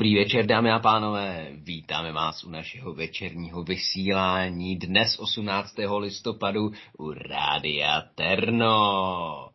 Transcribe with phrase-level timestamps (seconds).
[0.00, 1.48] Dobrý večer, dámy a pánové.
[1.52, 5.74] Vítáme vás u našeho večerního vysílání dnes 18.
[5.98, 9.50] listopadu u Rádia Terno.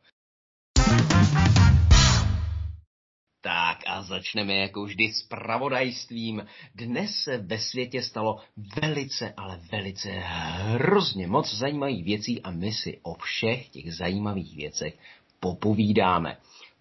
[3.41, 6.45] Tak a začneme jako vždy s pravodajstvím.
[6.75, 8.39] Dnes se ve světě stalo
[8.81, 14.97] velice, ale velice hrozně moc zajímavých věcí a my si o všech těch zajímavých věcech
[15.39, 16.37] popovídáme.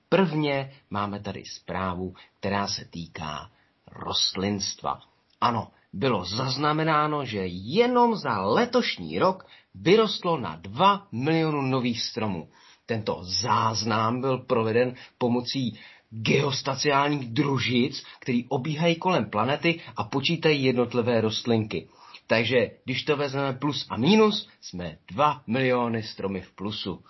[0.09, 3.51] Prvně máme tady zprávu, která se týká
[3.95, 5.01] rostlinstva.
[5.41, 12.49] Ano, bylo zaznamenáno, že jenom za letošní rok vyrostlo na 2 milionu nových stromů.
[12.87, 15.79] Tento záznam byl proveden pomocí
[16.11, 21.89] geostaciálních družic, který obíhají kolem planety a počítají jednotlivé rostlinky.
[22.27, 27.05] Takže když to vezmeme plus a minus, jsme 2 miliony stromy v plusu.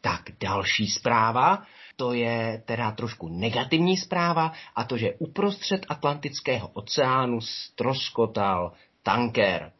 [0.00, 1.62] Tak další zpráva,
[1.96, 8.72] to je teda trošku negativní zpráva, a to, že uprostřed Atlantického oceánu stroskotal
[9.02, 9.72] tanker.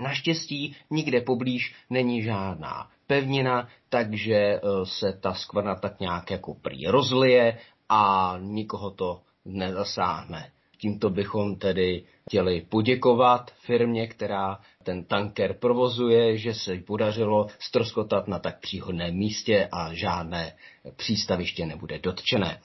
[0.00, 6.86] Naštěstí nikde poblíž není žádná pevnina, takže eh, se ta skvrna tak nějak jako prý
[6.86, 10.52] rozlije a nikoho to nezasáhne.
[10.82, 18.38] Tímto bychom tedy chtěli poděkovat firmě, která ten tanker provozuje, že se podařilo stroskotat na
[18.38, 20.52] tak příhodném místě a žádné
[20.96, 22.60] přístaviště nebude dotčené.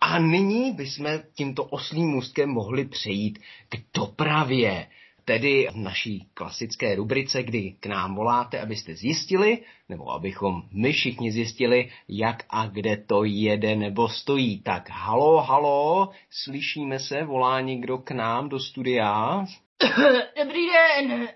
[0.00, 4.86] A nyní bychom tímto oslým můstkem mohli přejít k dopravě
[5.28, 11.32] tedy v naší klasické rubrice, kdy k nám voláte, abyste zjistili, nebo abychom my všichni
[11.32, 14.62] zjistili, jak a kde to jede nebo stojí.
[14.62, 19.44] Tak halo, halo, slyšíme se, volá někdo k nám do studia?
[20.38, 21.28] Dobrý den.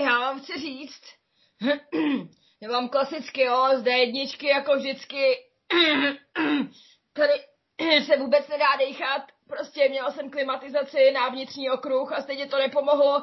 [0.00, 1.02] Já vám chci říct,
[2.60, 5.36] já vám klasicky, jo, zde jedničky jako vždycky.
[7.12, 7.32] Tady
[8.06, 13.22] se vůbec nedá dechat, Prostě měla jsem klimatizaci na vnitřní okruh a stejně to nepomohlo.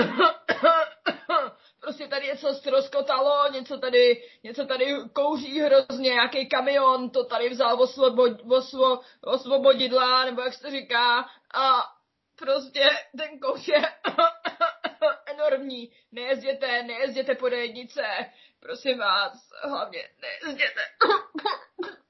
[1.80, 7.82] prostě tady něco stroskotalo, něco tady, něco tady kouří hrozně, nějaký kamion to tady vzal
[7.82, 11.94] osvobod, osvo, osvobodidla, nebo jak se to říká, a
[12.36, 13.82] prostě ten kouř je
[15.26, 15.92] enormní.
[16.12, 18.02] Nejezděte, nejezděte po jednice,
[18.60, 19.32] prosím vás,
[19.62, 20.80] hlavně nejezděte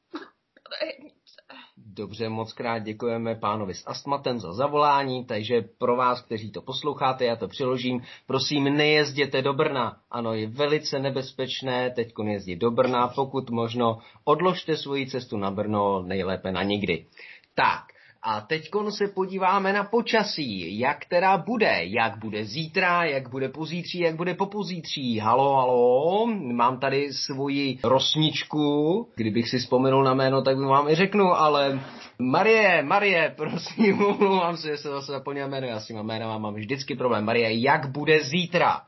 [0.71, 1.41] po jednice.
[1.77, 7.25] Dobře, moc krát děkujeme pánovi s astmatem za zavolání, takže pro vás, kteří to posloucháte,
[7.25, 10.01] já to přiložím, prosím, nejezděte do Brna.
[10.11, 16.03] Ano, je velice nebezpečné teď jezdit do Brna, pokud možno odložte svoji cestu na Brno
[16.03, 17.07] nejlépe na nikdy.
[17.55, 17.85] Tak,
[18.23, 23.99] a teď se podíváme na počasí, jak teda bude, jak bude zítra, jak bude pozítří,
[24.01, 25.19] jak bude popozítří.
[25.19, 31.33] Halo, halo, mám tady svoji rosničku, kdybych si vzpomenul na jméno, tak vám i řeknu,
[31.33, 31.81] ale
[32.19, 36.55] Marie, Marie, prosím, umlouvám se, že se zase zapomněl jméno, já s těma jménama mám
[36.55, 37.25] vždycky problém.
[37.25, 38.81] Marie, jak bude zítra?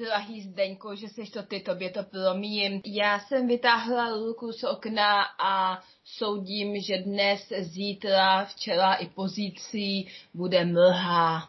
[0.00, 2.80] Drahý Zdeňku, že seš to ty, tobě to promíjím.
[2.86, 10.64] Já jsem vytáhla ruku z okna a soudím, že dnes, zítra, včera i pozítří bude
[10.64, 11.48] mlha.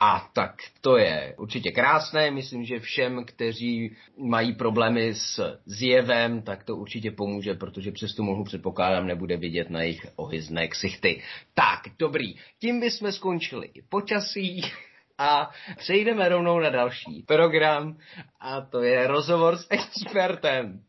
[0.00, 6.64] A tak to je určitě krásné, myslím, že všem, kteří mají problémy s zjevem, tak
[6.64, 11.22] to určitě pomůže, protože přes tu mohu předpokládám nebude vidět na jejich ohyzné ksichty.
[11.54, 14.62] Tak, dobrý, tím bychom skončili počasí
[15.18, 17.98] a přejdeme rovnou na další program
[18.40, 20.82] a to je rozhovor s expertem.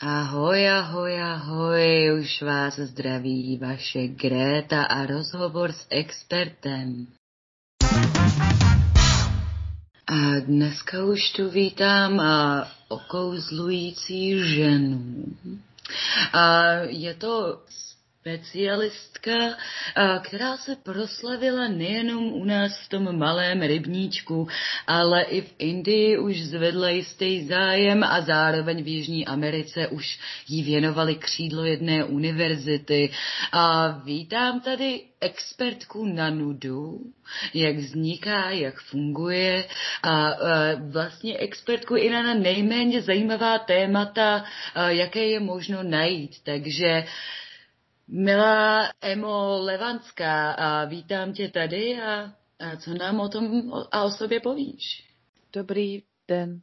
[0.00, 7.06] Ahoj, ahoj, ahoj, už vás zdraví vaše Gréta a rozhovor s expertem.
[10.06, 15.24] A dneska už tu vítám a okouzlující ženu.
[16.32, 17.62] A je to
[18.22, 19.56] specialistka,
[20.22, 24.48] která se proslavila nejenom u nás v tom malém rybníčku,
[24.86, 30.62] ale i v Indii už zvedla jistý zájem a zároveň v Jižní Americe už jí
[30.62, 33.10] věnovali křídlo jedné univerzity.
[33.52, 36.98] A vítám tady expertku na nudu,
[37.54, 39.64] jak vzniká, jak funguje
[40.02, 40.32] a,
[40.90, 44.44] vlastně expertku i na nejméně zajímavá témata,
[44.88, 46.36] jaké je možno najít.
[46.44, 47.04] Takže
[48.14, 54.10] Milá Emo Levanská, a vítám tě tady a, a co nám o tom a o
[54.10, 55.04] sobě povíš?
[55.52, 56.60] Dobrý den.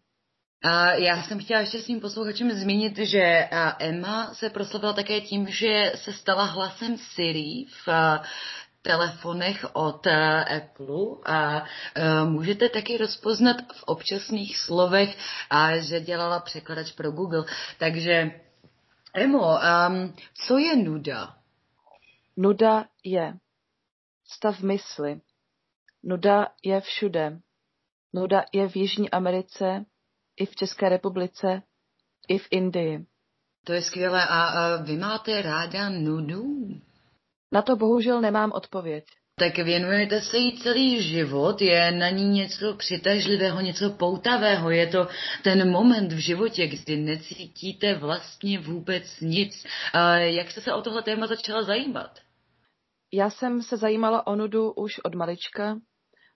[0.63, 3.49] A já jsem chtěla ještě svým posluchačům zmínit, že
[3.79, 7.89] Emma se proslavila také tím, že se stala hlasem Siri v
[8.81, 10.07] telefonech od
[10.57, 11.65] Apple a
[12.23, 15.17] můžete taky rozpoznat v občasných slovech,
[15.49, 17.45] a že dělala překladač pro Google.
[17.77, 18.31] Takže
[19.13, 19.57] Emo,
[19.87, 20.15] um,
[20.45, 21.38] co je nuda?
[22.39, 23.33] Nuda je
[24.23, 25.21] stav mysli.
[26.03, 27.39] Nuda je všude.
[28.13, 29.85] Nuda je v Jižní Americe,
[30.39, 31.61] i v České republice,
[32.27, 33.05] i v Indii.
[33.65, 34.25] To je skvělé.
[34.25, 36.43] A, a vy máte ráda nudu?
[37.51, 39.05] Na to bohužel nemám odpověď.
[39.39, 45.07] Tak věnujete se jí celý život, je na ní něco přitažlivého, něco poutavého, je to
[45.43, 49.65] ten moment v životě, kdy necítíte vlastně vůbec nic.
[49.93, 52.19] A jak jste se o tohle téma začala zajímat?
[53.13, 55.79] Já jsem se zajímala o nudu už od malička,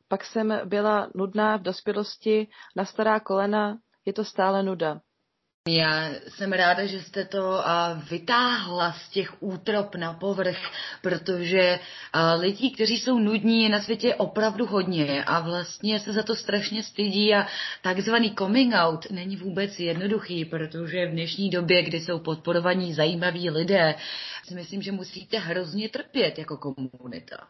[0.08, 5.02] pak jsem byla nudná v dospělosti, na stará kolena, je to stále nuda.
[5.70, 7.64] Já jsem ráda, že jste to
[8.10, 10.58] vytáhla z těch útrop na povrch,
[11.02, 11.80] protože
[12.40, 16.84] lidí, kteří jsou nudní, je na světě opravdu hodně a vlastně se za to strašně
[16.84, 17.48] stydí a
[17.82, 23.96] takzvaný coming out není vůbec jednoduchý, protože v dnešní době, kdy jsou podporovaní zajímaví lidé,
[24.48, 27.48] si myslím, že musíte hrozně trpět jako komunita.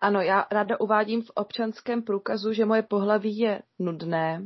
[0.00, 4.42] Ano, já ráda uvádím v občanském průkazu, že moje pohlaví je nudné,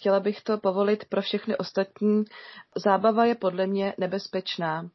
[0.00, 2.24] Chtěla bych to povolit pro všechny ostatní.
[2.76, 4.90] Zábava je podle mě nebezpečná.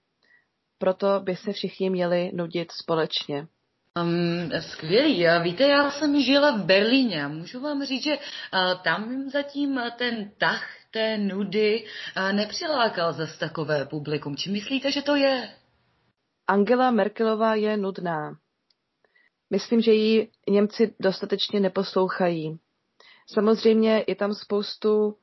[0.78, 3.48] Proto by se všichni měli nudit společně.
[4.02, 5.26] Um, skvělý.
[5.44, 10.32] Víte, já jsem žila v Berlíně a můžu vám říct, že uh, tam zatím ten
[10.38, 11.86] tah té nudy
[12.18, 14.38] uh, nepřilákal zase takové publikum.
[14.38, 15.50] Či myslíte, že to je?
[16.48, 18.38] Angela Merkelová je nudná.
[19.50, 22.60] Myslím, že ji Němci dostatečně neposlouchají.
[23.28, 25.18] Samozřejmě je tam spoustu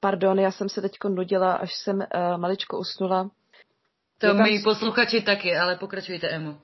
[0.00, 2.04] Pardon, já jsem se teď nudila, až jsem uh,
[2.36, 3.30] maličko usnula.
[4.18, 6.58] To je my posluchači taky, ale pokračujte, Emo.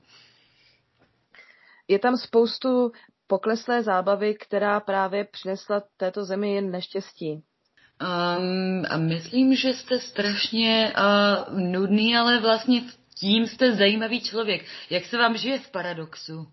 [1.87, 2.91] Je tam spoustu
[3.27, 7.31] pokleslé zábavy, která právě přinesla této zemi jen neštěstí.
[7.31, 12.81] Um, a myslím, že jste strašně uh, nudný, ale vlastně
[13.19, 14.65] tím jste zajímavý člověk.
[14.89, 16.47] Jak se vám žije v paradoxu?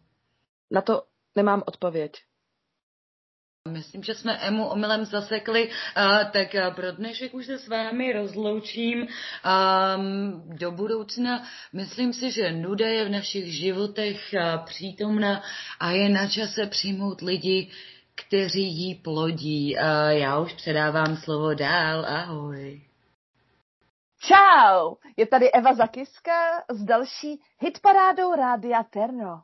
[0.75, 1.03] Na to
[1.37, 2.13] nemám odpověď.
[3.69, 8.13] Myslím, že jsme Emu omylem zasekli, uh, tak uh, pro dnešek už se s vámi
[8.13, 9.07] rozloučím.
[9.07, 15.43] Um, do budoucna myslím si, že nuda je v našich životech uh, přítomna
[15.81, 17.71] a je na čase přijmout lidi,
[18.15, 19.71] kteří jí plodí.
[20.09, 22.07] Já už předávám slovo dál.
[22.07, 22.83] Ahoj.
[24.21, 24.97] Čau!
[25.17, 29.43] Je tady Eva Zakiska s další hitparádou Rádia Terno.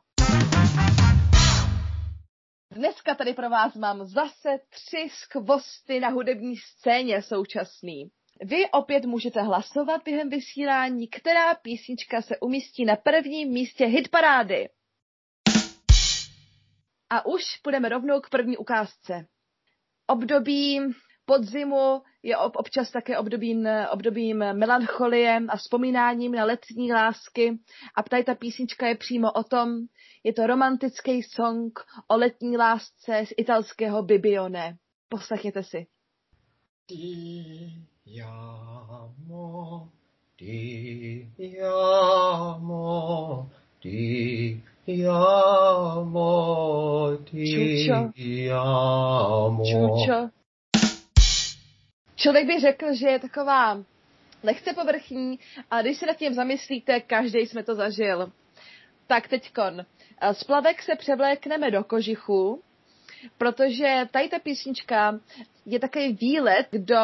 [2.71, 8.11] Dneska tady pro vás mám zase tři skvosty na hudební scéně současný.
[8.41, 14.69] Vy opět můžete hlasovat během vysílání, která písnička se umístí na prvním místě hitparády.
[17.09, 19.27] A už půjdeme rovnou k první ukázce.
[20.07, 20.79] Období
[21.25, 27.59] podzimu je občas také obdobím, obdobím melancholie a vzpomínáním na letní lásky.
[27.97, 29.77] A tady ta písnička je přímo o tom,
[30.23, 34.77] je to romantický song o letní lásce z italského Bibione.
[35.09, 35.87] Poslechněte si.
[36.87, 39.89] Ti amo,
[40.35, 41.27] ti
[41.63, 44.61] amo, ti
[45.07, 49.63] amo, ti amo.
[49.65, 50.40] Čučo.
[52.21, 53.83] Člověk by řekl, že je taková
[54.43, 55.39] lehce povrchní,
[55.71, 58.31] a když se nad tím zamyslíte, každý jsme to zažil.
[59.07, 59.85] Tak teďkon.
[60.31, 62.63] Z plavek se převlékneme do kožichu,
[63.37, 65.19] protože tady ta písnička
[65.65, 66.99] je takový výlet do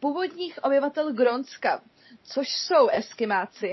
[0.00, 1.82] původních obyvatel Gronska,
[2.22, 3.72] což jsou eskimáci.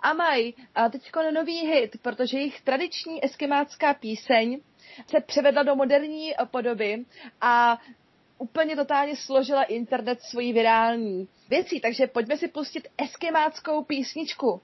[0.00, 0.54] A mají
[0.92, 4.60] teď nový hit, protože jejich tradiční eskimácká píseň
[5.06, 7.04] se převedla do moderní podoby
[7.40, 7.78] a
[8.44, 14.62] úplně totálně složila internet svojí virální věcí, takže pojďme si pustit eskimáckou písničku.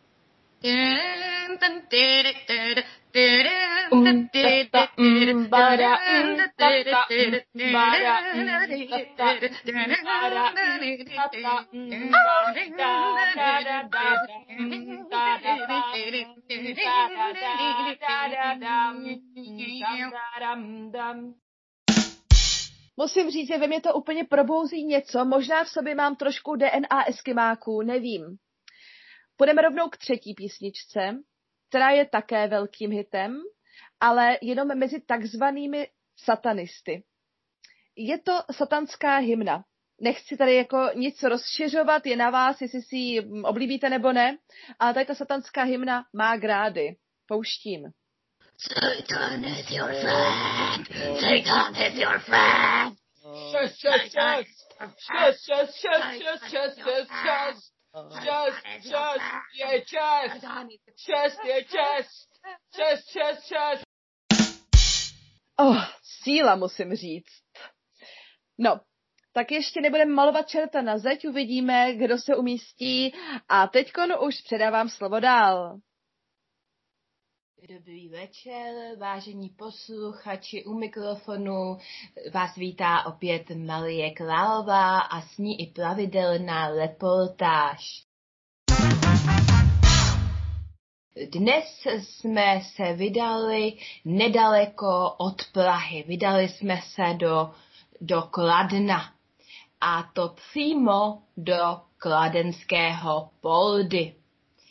[22.96, 27.08] Musím říct, že ve mě to úplně probouzí něco, možná v sobě mám trošku DNA
[27.08, 28.36] eskimáků, nevím.
[29.36, 31.16] Půjdeme rovnou k třetí písničce,
[31.68, 33.42] která je také velkým hitem,
[34.00, 37.04] ale jenom mezi takzvanými satanisty.
[37.96, 39.64] Je to satanská hymna.
[40.00, 44.38] nechci tady jako nic rozšiřovat, je na vás, jestli si ji oblíbíte nebo ne,
[44.78, 46.96] ale tady ta satanská hymna má grády.
[47.26, 47.92] Pouštím.
[48.62, 50.86] Satan is your friend.
[51.18, 52.96] Satan is your friend.
[53.52, 54.66] Šest, šest, šest.
[54.98, 57.72] Šest, šest, šest, šest, šest, šest, šest.
[58.24, 59.24] Šest, šest
[59.60, 60.44] je čest.
[60.96, 62.28] Šest je čest.
[62.76, 63.84] Šest, šest, šest.
[65.58, 67.42] Oh, síla musím říct.
[68.58, 68.80] No,
[69.32, 73.14] tak ještě nebudeme malovat čerta na zeď, uvidíme, kdo se umístí
[73.48, 75.80] a teďkon už předávám slovo dál.
[77.68, 81.78] Dobrý večer, vážení posluchači u mikrofonu.
[82.34, 88.02] Vás vítá opět Marie Králová a s ní i pravidelná reportáž.
[91.32, 93.72] Dnes jsme se vydali
[94.04, 96.04] nedaleko od Prahy.
[96.08, 97.50] Vydali jsme se do,
[98.00, 99.12] do Kladna.
[99.80, 104.19] A to přímo do kladenského poldy.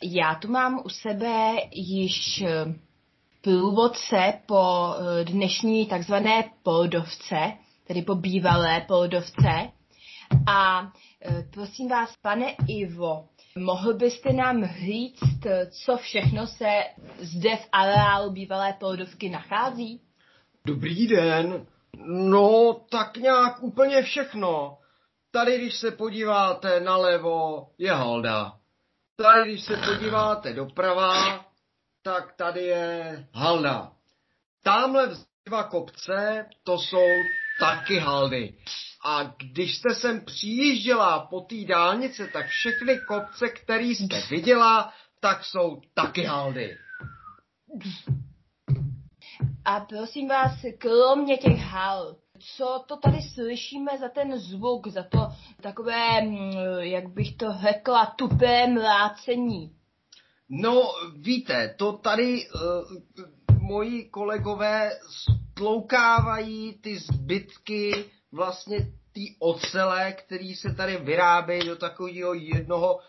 [0.02, 2.74] Já tu mám u sebe již eh,
[3.40, 7.52] průvodce po eh, dnešní takzvané poldovce,
[7.86, 9.70] tedy po bývalé poldovce.
[10.46, 10.92] A
[11.22, 13.28] eh, prosím vás, pane Ivo,
[13.58, 16.84] mohl byste nám říct, co všechno se
[17.18, 20.00] zde v areálu bývalé poldovky nachází?
[20.66, 21.66] Dobrý den.
[22.06, 24.78] No, tak nějak úplně všechno.
[25.30, 28.59] Tady, když se podíváte nalevo, je halda.
[29.22, 31.44] Tady, když se podíváte doprava,
[32.02, 33.92] tak tady je halda.
[34.64, 35.08] Tamhle
[35.46, 37.06] dva kopce, to jsou
[37.60, 38.54] taky haldy.
[39.04, 45.44] A když jste sem přijížděla po té dálnici, tak všechny kopce, které jste viděla, tak
[45.44, 46.78] jsou taky haldy.
[49.64, 55.28] A prosím vás, kromě těch hal, co to tady slyšíme za ten zvuk, za to
[55.60, 59.76] takové, mm, jak bych to řekla, tupé mlácení?
[60.48, 60.82] No,
[61.16, 68.78] víte, to tady uh, moji kolegové stloukávají ty zbytky vlastně
[69.12, 73.00] ty ocele, který se tady vyrábějí do takového jednoho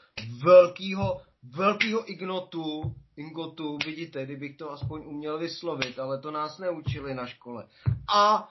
[0.44, 7.28] velkého, velkého ignotu, ingotu, vidíte, kdybych to aspoň uměl vyslovit, ale to nás neučili na
[7.28, 7.68] škole.
[8.14, 8.50] A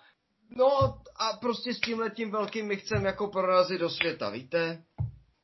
[0.57, 0.67] No
[1.17, 4.83] a prostě s tím letím velkým my chceme jako prorazit do světa, víte?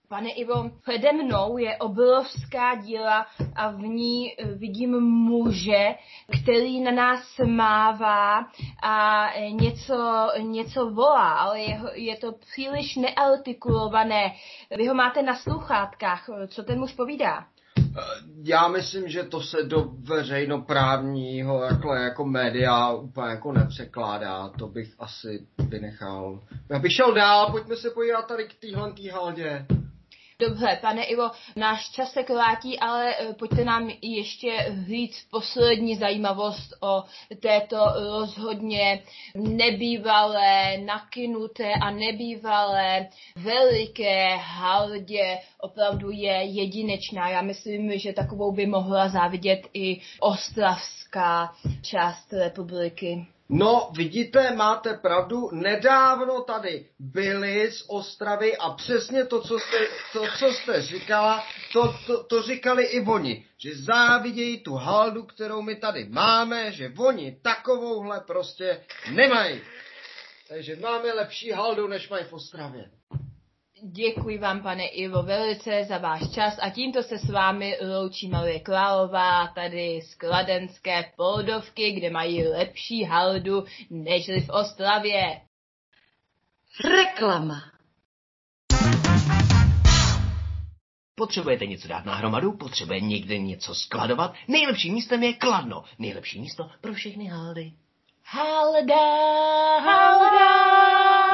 [0.08, 5.94] Pane Ivo, přede mnou je obrovská díla a v ní eh, vidím muže,
[6.42, 8.46] který na nás mává
[8.82, 14.32] a něco, něco volá, ale je, je to příliš neartikulované.
[14.76, 17.46] Vy ho máte na sluchátkách, co ten muž povídá?
[18.42, 24.48] Já myslím, že to se do veřejnoprávního jako, jako média úplně jako nepřekládá.
[24.48, 26.40] To bych asi vynechal.
[26.68, 29.66] Já bych šel dál, pojďme se podívat tady k téhle haldě.
[30.38, 36.74] Dobře, pane Ivo, náš čas se krátí, ale eh, pojďte nám ještě říct poslední zajímavost
[36.80, 37.04] o
[37.40, 37.76] této
[38.18, 39.02] rozhodně
[39.34, 45.38] nebývalé, nakynuté a nebývalé veliké haldě.
[45.60, 47.28] Opravdu je jedinečná.
[47.28, 53.26] Já myslím, že takovou by mohla závidět i ostravská část republiky.
[53.48, 59.78] No, vidíte, máte pravdu, nedávno tady byli z Ostravy a přesně to, co jste,
[60.12, 65.62] to, co jste říkala, to, to, to říkali i oni, že závidějí tu haldu, kterou
[65.62, 69.60] my tady máme, že oni takovouhle prostě nemají.
[70.48, 72.90] Takže máme lepší haldu, než mají v Ostravě.
[73.82, 78.60] Děkuji vám, pane Ivo, velice za váš čas a tímto se s vámi loučí Marie
[78.60, 85.40] Klálová tady z Kladenské Poldovky, kde mají lepší haldu než v Ostravě.
[86.84, 87.62] Reklama.
[91.14, 92.52] Potřebujete něco dát na hromadu?
[92.52, 94.34] Potřebuje někde něco skladovat?
[94.48, 95.84] Nejlepším místem je Kladno.
[95.98, 97.72] Nejlepší místo pro všechny haldy.
[98.24, 99.04] Halda,
[99.78, 101.25] halda.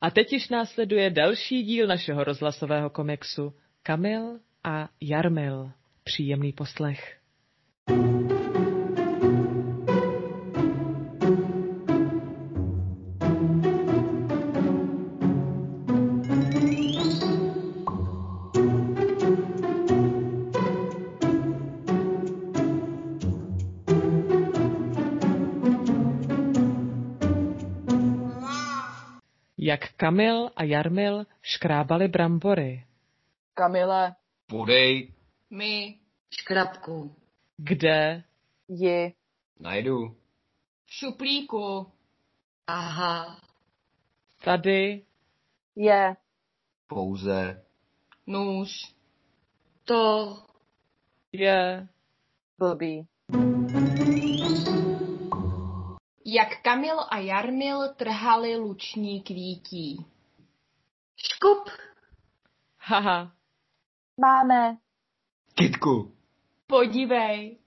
[0.00, 5.70] A teď již následuje další díl našeho rozhlasového komiksu Kamil a Jarmil.
[6.04, 7.18] Příjemný poslech.
[29.68, 32.84] Jak Kamil a Jarmil škrábali brambory.
[33.54, 34.14] Kamile.
[34.46, 35.12] Podej.
[35.50, 35.98] My.
[36.30, 37.16] Škrabku.
[37.56, 38.24] Kde?
[38.68, 39.12] Ji.
[39.60, 40.08] Najdu.
[40.86, 41.92] V šuplíku.
[42.66, 43.40] Aha.
[44.44, 45.04] Tady.
[45.76, 46.16] Je.
[46.86, 47.62] Pouze.
[48.26, 48.94] Nůž.
[49.84, 50.36] To.
[51.32, 51.88] Je.
[52.58, 53.06] Blbý.
[56.30, 60.06] Jak Kamil a Jarmil trhali luční kvítí.
[61.16, 61.68] Škup.
[62.78, 63.32] Haha.
[64.20, 64.76] Máme.
[65.54, 66.14] Kitku.
[66.66, 67.58] Podívej.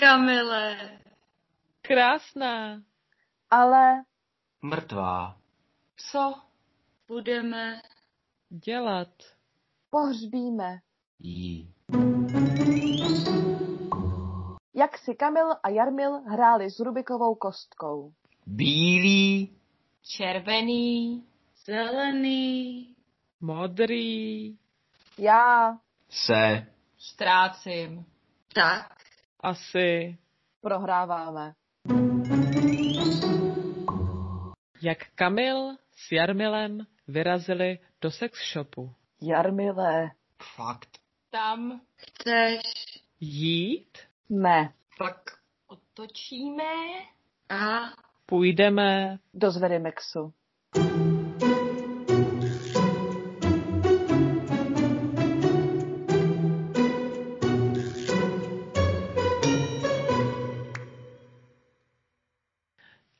[0.00, 0.98] Kamile.
[1.82, 2.82] Krásná.
[3.50, 4.04] Ale
[4.62, 5.40] Mrtvá.
[5.96, 6.34] Co?
[7.08, 7.82] Budeme.
[8.48, 9.08] Dělat.
[9.90, 10.80] pohřbíme.
[11.18, 11.75] Jí.
[14.78, 18.12] Jak si Kamil a Jarmil hráli s Rubikovou kostkou.
[18.46, 19.56] Bílý.
[20.02, 21.24] Červený.
[21.64, 22.96] Zelený.
[23.40, 24.58] Modrý.
[25.18, 25.78] Já
[26.08, 26.66] Se.
[26.98, 28.06] Ztrácím.
[28.54, 28.94] Tak.
[29.40, 30.18] Asi.
[30.60, 31.52] prohráváme.
[34.82, 38.92] Jak Kamil s Jarmilem vyrazili do sex shopu.
[39.22, 40.10] Jarmile.
[40.56, 40.98] Fakt.
[41.30, 42.62] Tam Chceš.
[43.20, 43.98] Jít?
[44.30, 44.72] Ne.
[44.98, 45.20] Tak.
[45.66, 46.64] otočíme.
[47.48, 47.80] A.
[48.26, 49.18] Půjdeme.
[49.34, 50.32] Do Zverimexu.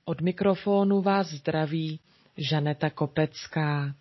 [0.04, 2.00] Od mikrofonu vás zdraví
[2.36, 3.94] Žaneta Kopecká.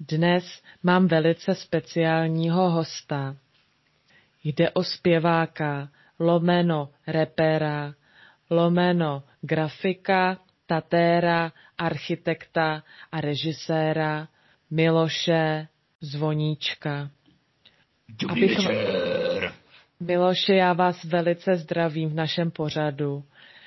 [0.00, 3.36] Dnes mám velice speciálního hosta.
[4.44, 7.94] Jde o zpěváka, lomeno repera,
[8.50, 12.82] lomeno grafika, tatéra, architekta
[13.12, 14.28] a režiséra
[14.70, 15.68] Miloše
[16.00, 17.10] Zvoníčka.
[18.08, 19.52] Dobrý Abych- večer.
[20.00, 23.24] Miloše, já vás velice zdravím v našem pořadu.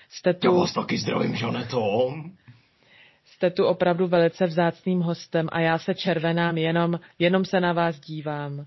[0.10, 2.14] Jste Já tu, vás taky zdravím, Žaneto.
[3.26, 8.00] jste tu opravdu velice vzácným hostem a já se červenám, jenom, jenom se na vás
[8.00, 8.66] dívám.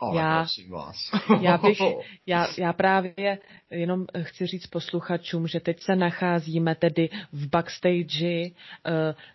[0.00, 1.10] Ale Já- prosím vás.
[1.40, 1.78] Já, bych,
[2.26, 3.38] já, já právě
[3.70, 8.50] jenom chci říct posluchačům, že teď se nacházíme tedy v backstage eh,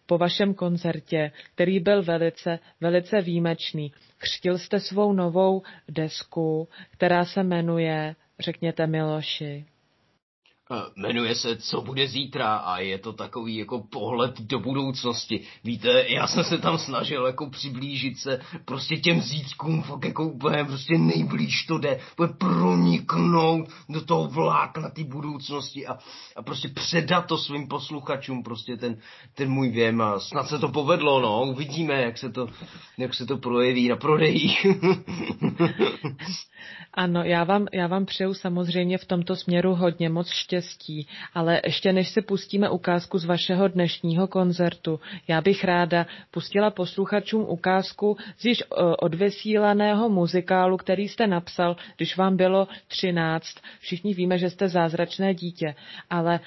[0.06, 3.94] po vašem koncertě, který byl velice, velice výjimečný.
[4.18, 9.66] Křtil jste svou novou desku, která se jmenuje, řekněte Miloši.
[10.72, 15.48] Eh, Jmenuje se Co bude zítra a je to takový jako pohled do budoucnosti.
[15.64, 20.66] Víte, já jsem se tam snažil jako přiblížit se prostě těm zítřkům, fakt jako úplně
[20.66, 25.98] prostě nejblíž to jde, úplně proniknout do toho vlákna té budoucnosti a,
[26.36, 28.98] a prostě předat to svým posluchačům, prostě ten,
[29.34, 32.48] ten můj věm a snad se to povedlo, no, uvidíme, jak se to,
[32.98, 34.66] jak se to projeví na prodejích.
[36.94, 40.59] Ano, já vám, já vám přeju samozřejmě v tomto směru hodně moc štěstí,
[41.34, 47.42] ale ještě než si pustíme ukázku z vašeho dnešního koncertu, já bych ráda pustila posluchačům
[47.42, 53.48] ukázku z již eh, odvysílaného muzikálu, který jste napsal, když vám bylo 13.
[53.80, 55.76] Všichni víme, že jste zázračné dítě,
[56.10, 56.40] ale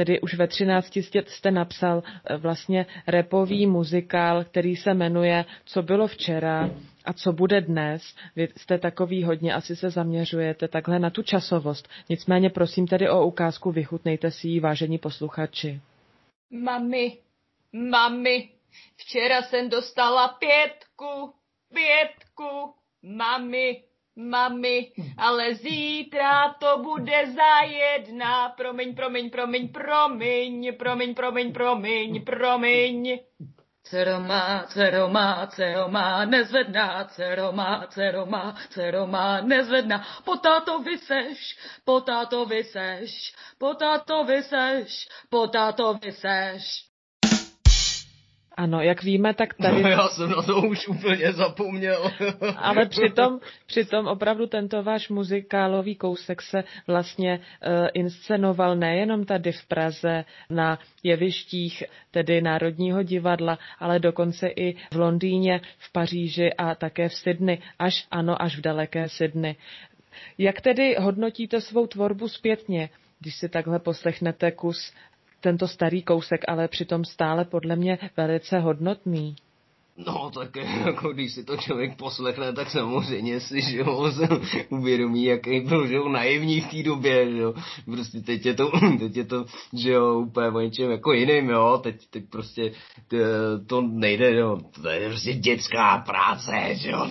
[0.00, 6.06] tedy už ve 13 jste, napsal eh, vlastně repový muzikál, který se jmenuje Co bylo
[6.06, 6.70] včera
[7.04, 8.14] a co bude dnes.
[8.36, 11.88] Vy jste takový hodně, asi se zaměřujete takhle na tu časovost.
[12.08, 15.80] Nicméně prosím tedy o ukázku, vychutnejte si ji, vážení posluchači.
[16.50, 17.18] Mami,
[17.72, 18.48] mami,
[18.96, 21.32] včera jsem dostala pětku,
[21.74, 23.82] pětku, mami,
[24.16, 28.54] mami, ale zítra to bude za jedna.
[28.56, 32.98] Promiň, promiň, promiň, promiň, promiň, promiň, promiň, promiň.
[33.90, 40.22] Dcero má, dcero má, dcero má, nezvedná, dcero má, dcero má, dcero má, nezvedná.
[40.22, 46.89] Po táto vyseš, po táto vyseš, po táto vyseš, po táto vyseš.
[48.60, 49.82] Ano, jak víme, tak tady...
[49.82, 52.10] No, já jsem na to už úplně zapomněl.
[52.56, 59.66] Ale přitom, přitom opravdu tento váš muzikálový kousek se vlastně uh, inscenoval nejenom tady v
[59.66, 67.08] Praze na jevištích tedy Národního divadla, ale dokonce i v Londýně, v Paříži a také
[67.08, 69.56] v Sydney, až ano, až v daleké Sydney.
[70.38, 74.92] Jak tedy hodnotíte svou tvorbu zpětně, když si takhle poslechnete kus
[75.40, 79.36] tento starý kousek, ale přitom stále podle mě velice hodnotný.
[80.06, 84.10] No, tak jako když si to člověk poslechne, tak samozřejmě si, že jo,
[84.68, 87.54] uvědomí, jaký byl, že jo, naivní v té době, že jo.
[87.84, 91.80] Prostě teď je to, teď je to, že jo, úplně o něčem jako jiným, jo.
[91.82, 92.72] Teď, teď prostě
[93.08, 93.16] to,
[93.66, 94.58] to nejde, jo.
[94.82, 97.08] To je prostě dětská práce, že jo.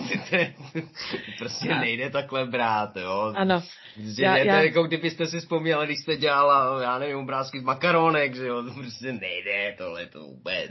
[1.38, 3.32] Prostě nejde takhle brát, jo.
[3.36, 3.62] Ano.
[3.94, 4.62] Prostě já, já...
[4.62, 8.62] jako kdybyste si vzpomněli, když jste dělala, já nevím, obrázky z makaronek, že jo.
[8.62, 10.70] To prostě nejde tohle to vůbec.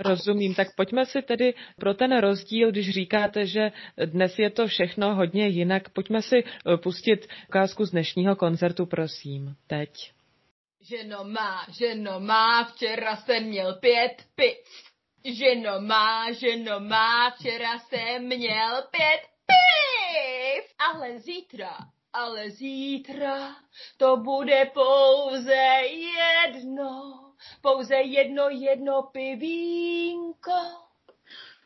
[0.00, 1.39] Rozumím, tak pojďme si tedy
[1.76, 3.72] pro ten rozdíl, když říkáte, že
[4.04, 9.54] dnes je to všechno hodně jinak, pojďme si eh, pustit ukázku z dnešního koncertu, prosím,
[9.66, 10.12] teď.
[10.80, 14.56] Ženo má, ženo má, včera jsem měl pět piv.
[15.24, 20.74] Ženo má, ženo má, včera jsem měl pět piv.
[20.78, 21.76] Ale zítra,
[22.12, 23.56] ale zítra
[23.96, 27.20] to bude pouze jedno,
[27.60, 30.89] pouze jedno, jedno pivínko.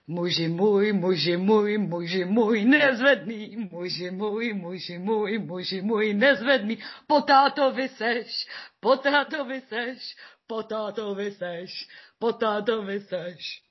[0.07, 7.89] Muži můj, muži můj, muži můj, nezvedný, muži můj, muži můj, muži můj, nezvedný, potátovi
[7.89, 8.47] seš,
[8.81, 11.89] potátovi seš, potátovi seš,
[12.19, 13.64] potátovi seš.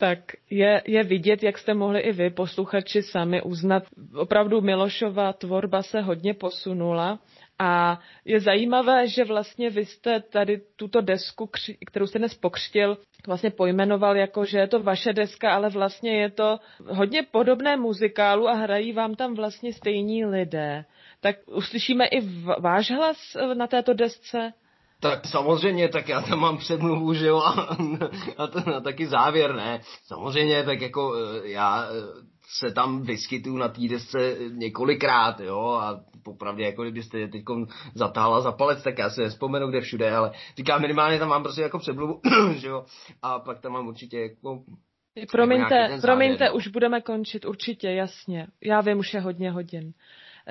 [0.00, 0.18] Tak
[0.50, 3.82] je, je vidět, jak jste mohli i vy, posluchači, sami uznat.
[4.14, 7.18] Opravdu Milošova tvorba se hodně posunula
[7.58, 11.50] a je zajímavé, že vlastně vy jste tady tuto desku,
[11.86, 16.30] kterou jste dnes pokřtil, vlastně pojmenoval jako, že je to vaše deska, ale vlastně je
[16.30, 20.84] to hodně podobné muzikálu a hrají vám tam vlastně stejní lidé.
[21.20, 22.20] Tak uslyšíme i
[22.60, 24.52] váš hlas na této desce?
[25.00, 27.76] Tak samozřejmě, tak já tam mám předmluvu, že jo, a,
[28.38, 29.80] a, to, a taky závěr, ne.
[30.06, 31.88] Samozřejmě, tak jako e, já e,
[32.48, 37.42] se tam vyskytuju na té desce několikrát, jo, a popravdě, jako kdybyste je teď
[37.94, 41.62] zatáhla za palec, tak já se nespomenu, kde všude, ale říkám, minimálně tam mám prostě
[41.62, 42.20] jako předmluvu,
[42.54, 42.84] že jo,
[43.22, 44.62] a pak tam mám určitě jako
[45.32, 46.54] Promiňte, promiňte, no.
[46.54, 48.46] už budeme končit, určitě, jasně.
[48.64, 49.92] Já vím, už je hodně hodin.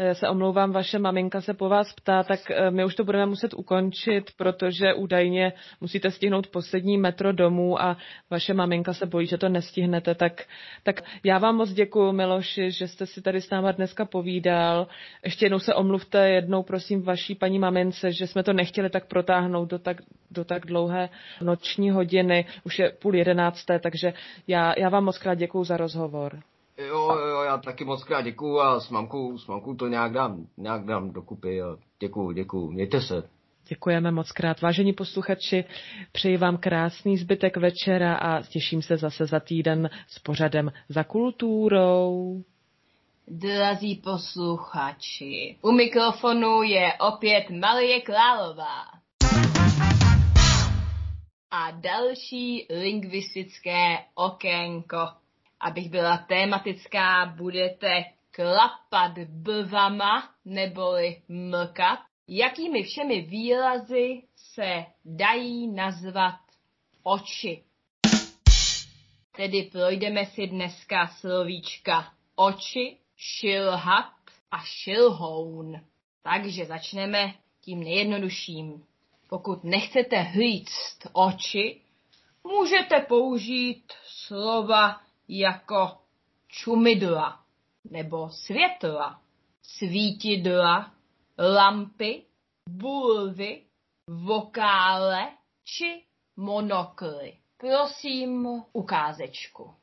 [0.02, 3.26] Eh, se omlouvám, vaše maminka se po vás ptá, tak eh, my už to budeme
[3.26, 7.98] muset ukončit, protože údajně musíte stihnout poslední metro domů a
[8.30, 10.16] vaše maminka se bojí, že to nestihnete.
[10.16, 10.46] Tak,
[10.84, 14.88] tak já vám moc děkuji, Miloši, že jste si tady s náma dneska povídal.
[15.26, 19.70] Ještě jednou se omluvte jednou, prosím, vaší paní mamince, že jsme to nechtěli tak protáhnout
[19.70, 19.98] do tak,
[20.32, 21.10] do tak dlouhé
[21.42, 22.46] noční hodiny.
[22.64, 24.14] Už je půl jedenácté, takže
[24.48, 26.40] já, já vám moc krát děkuji za rozhovor.
[26.88, 30.48] Jo, jo, já taky moc krát děkuju a s mamkou, s mamkou to nějak dám,
[30.58, 31.62] nějak dám dokupy.
[32.00, 33.30] Děkuju, děkuju, mějte se.
[33.68, 34.62] Děkujeme moc krát.
[34.62, 35.66] Vážení posluchači,
[36.12, 42.44] přeji vám krásný zbytek večera a těším se zase za týden s pořadem za kulturou.
[43.28, 48.84] Drazí posluchači, u mikrofonu je opět Marie Králová.
[51.52, 54.98] A další lingvistické okénko
[55.60, 62.00] abych byla tématická, budete klapat blvama neboli mlkat.
[62.28, 66.40] Jakými všemi výrazy se dají nazvat
[67.04, 67.64] oči?
[69.36, 74.14] Tedy projdeme si dneska slovíčka oči, šilhat
[74.52, 75.82] a šilhoun.
[76.24, 78.84] Takže začneme tím nejjednodušším.
[79.30, 81.82] Pokud nechcete hlíct oči,
[82.44, 85.98] můžete použít slova jako
[86.48, 87.40] čumidla
[87.92, 89.22] nebo světla,
[89.62, 90.94] svítidla,
[91.56, 92.26] lampy,
[92.70, 93.66] bulvy,
[94.08, 95.32] vokále
[95.64, 96.04] či
[96.38, 97.38] monokly.
[97.58, 99.76] Prosím, ukázečku.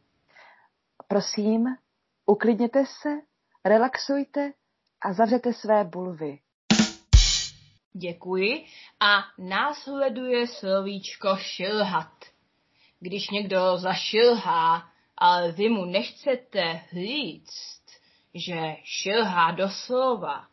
[1.08, 1.66] Prosím,
[2.26, 3.08] uklidněte se,
[3.64, 4.52] relaxujte
[5.00, 6.38] a zavřete své bulvy.
[7.92, 8.66] Děkuji
[9.00, 12.12] a následuje slovíčko šilhat.
[13.00, 17.86] Když někdo zašilhá, ale vy mu nechcete říct,
[18.34, 20.46] že šilhá doslova.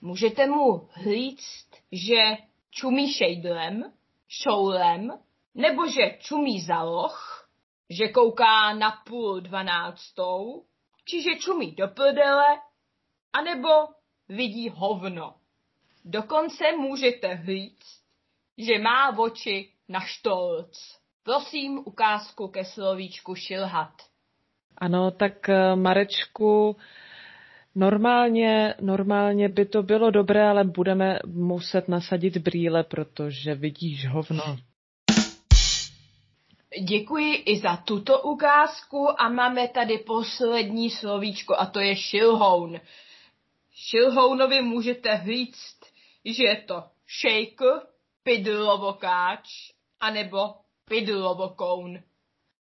[0.00, 2.36] Můžete mu říct, že
[2.70, 3.92] čumí šejdlem,
[4.28, 5.18] šoulem,
[5.54, 7.48] nebo že čumí zaloh,
[7.90, 10.64] že kouká na půl dvanáctou,
[11.04, 12.60] či že čumí do prdele,
[13.32, 13.68] anebo
[14.28, 15.34] vidí hovno.
[16.04, 18.02] Dokonce můžete říct,
[18.58, 20.99] že má oči na štolc.
[21.22, 23.92] Prosím ukázku ke slovíčku šilhat.
[24.78, 26.76] Ano, tak eh, Marečku,
[27.74, 34.56] normálně, normálně by to bylo dobré, ale budeme muset nasadit brýle, protože vidíš hovno.
[36.82, 42.80] Děkuji i za tuto ukázku a máme tady poslední slovíčko a to je šilhoun.
[43.72, 45.80] Šilhounovi můžete říct,
[46.24, 46.84] že je to
[47.20, 47.80] shaker,
[48.22, 49.48] pidlovokáč,
[50.00, 50.54] anebo
[50.90, 52.02] pidlovokoun.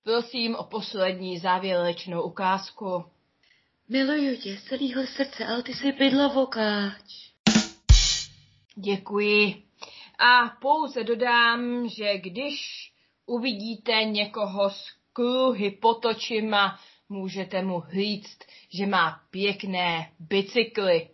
[0.02, 3.04] Prosím o poslední závěrečnou ukázku.
[3.88, 7.32] Miluju tě z celého srdce, ale ty jsi bydlovokáč.
[8.74, 9.62] Děkuji.
[10.18, 12.56] A pouze dodám, že když
[13.26, 16.78] uvidíte někoho s kruhy pod očima,
[17.08, 21.08] můžete mu říct, že má pěkné bicykly.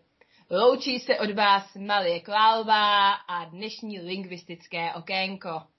[0.50, 5.75] Loučí se od vás Malie Klálová a dnešní lingvistické okénko.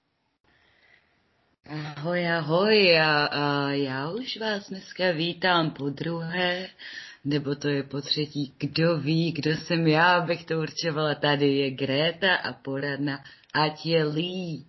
[1.68, 6.68] Ahoj, ahoj, a, a já už vás dneska vítám po druhé,
[7.24, 11.70] nebo to je po třetí, kdo ví, kdo jsem já, bych to určovala, tady je
[11.70, 14.66] Gréta a poradna, ať je líp.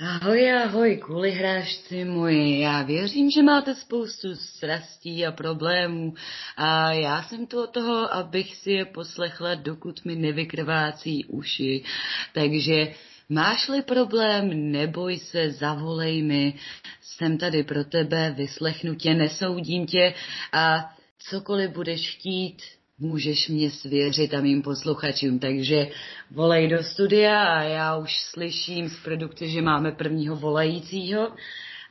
[0.00, 2.60] Ahoj, ahoj, kvůli hrášci moji.
[2.60, 6.14] Já věřím, že máte spoustu strastí a problémů
[6.56, 11.84] a já jsem tu od toho, abych si je poslechla, dokud mi nevykrvácí uši.
[12.32, 12.94] Takže
[13.28, 16.54] máš-li problém, neboj se, zavolej mi.
[17.02, 20.14] Jsem tady pro tebe, vyslechnu tě, nesoudím tě
[20.52, 22.62] a cokoliv budeš chtít,
[22.98, 25.88] můžeš mě svěřit a mým posluchačům, takže
[26.30, 31.32] volej do studia a já už slyším z produkce, že máme prvního volajícího.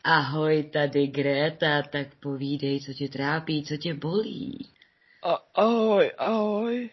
[0.04, 4.67] Ahoj, tady Greta, tak povídej, co tě trápí, co tě bolí.
[5.24, 6.89] A, ahoj, ahoj.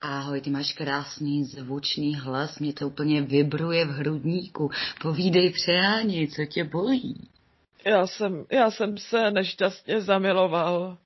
[0.00, 4.70] Ahoj, ty máš krásný zvučný hlas, mě to úplně vibruje v hrudníku.
[5.02, 7.28] Povídej přeháni, co tě bolí.
[7.84, 10.98] Já jsem, já jsem se nešťastně zamiloval.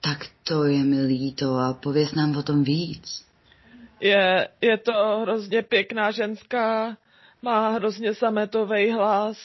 [0.00, 3.26] Tak to je mi líto a pověs nám o tom víc.
[4.00, 6.96] Je, je to hrozně pěkná ženská,
[7.42, 9.38] má hrozně sametový hlas,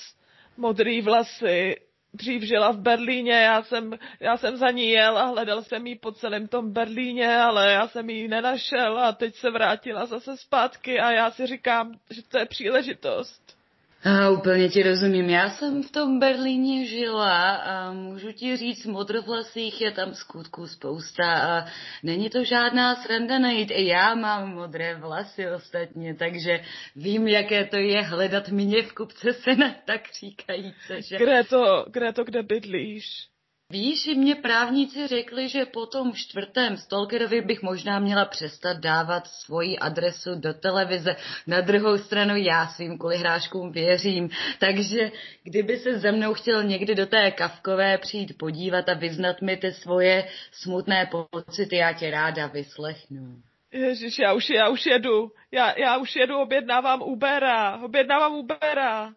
[0.57, 1.75] modrý vlasy,
[2.13, 5.95] dřív žila v Berlíně, já jsem, já jsem za ní jel a hledal jsem jí
[5.95, 10.99] po celém tom Berlíně, ale já jsem ji nenašel a teď se vrátila zase zpátky
[10.99, 13.62] a já si říkám, že to je příležitost.
[14.05, 15.29] A úplně ti rozumím.
[15.29, 21.33] Já jsem v tom Berlíně žila a můžu ti říct, modrovlasých je tam skutku spousta
[21.33, 21.65] a
[22.03, 23.71] není to žádná sranda najít.
[23.71, 26.59] I já mám modré vlasy ostatně, takže
[26.95, 31.17] vím, jaké to je hledat mě v kupce sena, tak říkajíce, že...
[31.17, 33.32] Greto, Greto, kde bydlíš?
[33.69, 39.79] Víš, mě právníci řekli, že po tom čtvrtém Stalkerovi bych možná měla přestat dávat svoji
[39.79, 41.15] adresu do televize.
[41.47, 45.11] Na druhou stranu já svým kulihráškům věřím, takže
[45.43, 49.71] kdyby se ze mnou chtěl někdy do té kavkové přijít podívat a vyznat mi ty
[49.71, 53.41] svoje smutné pocity, já tě ráda vyslechnu.
[53.71, 55.31] Ježiš, já už, já už jedu.
[55.51, 57.77] Já, já už jedu, objednávám Ubera.
[57.83, 59.13] Objednávám Ubera.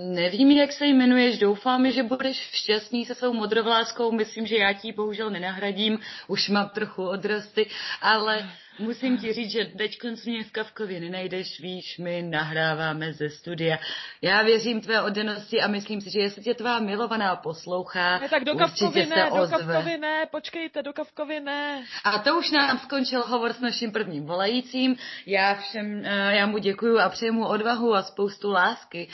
[0.00, 4.92] Nevím, jak se jmenuješ, doufám, že budeš šťastný se svou modrovláskou, myslím, že já ti
[4.92, 7.66] bohužel nenahradím, už mám trochu odrosty,
[8.02, 13.78] ale musím ti říct, že teď mě v Kavkově nenajdeš, víš, my nahráváme ze studia.
[14.22, 18.44] Já věřím tvé oddanosti a myslím si, že jestli tě tvá milovaná poslouchá, ne, tak
[18.44, 21.84] do Kavkovy ne, do Kavkovy ne, počkejte, do Kavkovy ne.
[22.04, 24.96] A to už nám skončil hovor s naším prvním volajícím.
[25.26, 29.08] Já všem, eh, já mu děkuju a přeju mu odvahu a spoustu lásky.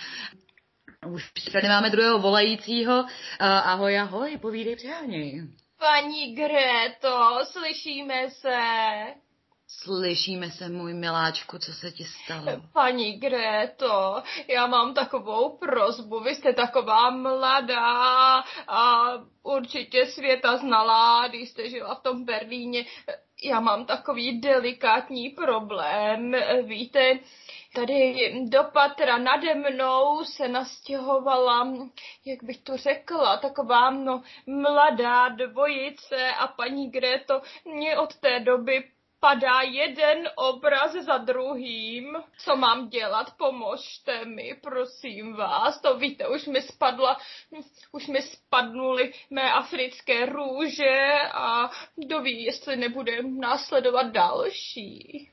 [1.06, 3.04] Už tady máme druhého volajícího.
[3.40, 5.48] Ahoj, ahoj, povídej přáněj.
[5.78, 8.58] Paní Greto, slyšíme se.
[9.68, 12.46] Slyšíme se, můj miláčku, co se ti stalo?
[12.72, 21.48] Paní Greto, já mám takovou prozbu, vy jste taková mladá a určitě světa znalá, když
[21.48, 22.84] jste žila v tom Berlíně.
[23.42, 27.18] Já mám takový delikátní problém, víte,
[27.74, 31.72] tady do patra nade mnou se nastěhovala,
[32.24, 38.90] jak bych to řekla, taková no, mladá dvojice a paní Greto mě od té doby
[39.20, 42.16] padá jeden obraz za druhým.
[42.38, 43.36] Co mám dělat?
[43.36, 45.80] Pomožte mi, prosím vás.
[45.80, 47.16] To víte, už mi spadla,
[47.92, 55.30] už mi spadnuly mé africké růže a kdo ví, jestli nebude následovat další.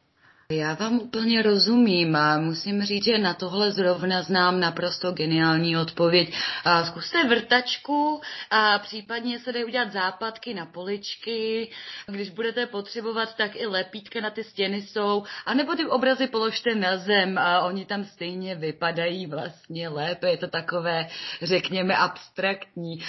[0.52, 6.34] Já vám úplně rozumím a musím říct, že na tohle zrovna znám naprosto geniální odpověď.
[6.66, 11.70] A zkuste vrtačku a případně se dají udělat západky na poličky.
[12.08, 15.24] Když budete potřebovat, tak i lepítka na ty stěny jsou.
[15.46, 20.30] A nebo ty obrazy položte na zem a oni tam stejně vypadají vlastně lépe.
[20.30, 21.08] Je to takové,
[21.42, 23.00] řekněme, abstraktní.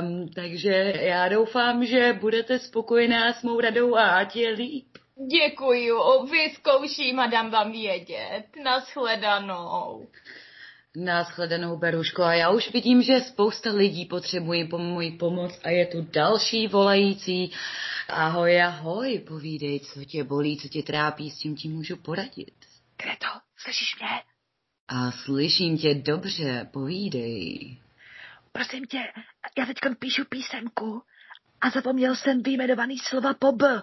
[0.00, 4.86] Um, takže já doufám, že budete spokojená s mou radou a ať je líp.
[5.16, 8.44] Děkuju, vyzkouším a dám vám vědět.
[8.64, 10.08] Naschledanou.
[10.96, 12.22] Naschledanou, Beruško.
[12.22, 16.68] A já už vidím, že spousta lidí potřebují po moji pomoc a je tu další
[16.68, 17.52] volající.
[18.08, 22.54] Ahoj, ahoj, povídej, co tě bolí, co tě trápí, s tím ti můžu poradit.
[22.96, 24.08] Kreto, slyšíš mě?
[24.88, 27.78] A slyším tě dobře, povídej.
[28.52, 28.98] Prosím tě,
[29.58, 31.02] já teď píšu písemku
[31.60, 33.82] a zapomněl jsem vyjmenovaný slova po B.